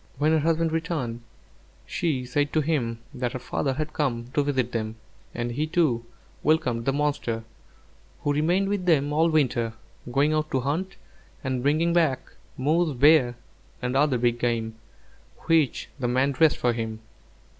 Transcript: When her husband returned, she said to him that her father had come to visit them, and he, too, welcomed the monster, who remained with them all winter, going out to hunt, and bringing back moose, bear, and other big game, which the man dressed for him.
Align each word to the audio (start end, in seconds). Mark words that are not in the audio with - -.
When 0.17 0.31
her 0.31 0.39
husband 0.39 0.71
returned, 0.71 1.21
she 1.85 2.25
said 2.25 2.51
to 2.53 2.61
him 2.61 2.97
that 3.13 3.33
her 3.33 3.37
father 3.37 3.73
had 3.73 3.93
come 3.93 4.31
to 4.33 4.41
visit 4.41 4.71
them, 4.71 4.95
and 5.35 5.51
he, 5.51 5.67
too, 5.67 6.03
welcomed 6.41 6.85
the 6.85 6.91
monster, 6.91 7.43
who 8.23 8.33
remained 8.33 8.67
with 8.67 8.85
them 8.87 9.13
all 9.13 9.29
winter, 9.29 9.73
going 10.11 10.33
out 10.33 10.49
to 10.49 10.61
hunt, 10.61 10.95
and 11.43 11.61
bringing 11.61 11.93
back 11.93 12.31
moose, 12.57 12.97
bear, 12.97 13.35
and 13.79 13.95
other 13.95 14.17
big 14.17 14.39
game, 14.39 14.73
which 15.45 15.87
the 15.99 16.07
man 16.07 16.31
dressed 16.31 16.57
for 16.57 16.73
him. 16.73 17.01